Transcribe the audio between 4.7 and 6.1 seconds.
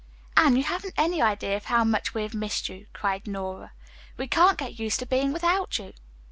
used to being without you."